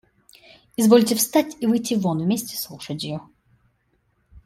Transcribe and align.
Извольте 0.77 1.13
встать 1.13 1.55
и 1.59 1.67
выйти 1.67 1.93
вон 1.93 2.23
вместе 2.23 2.57
с 2.57 2.71
лошадью. 2.71 3.21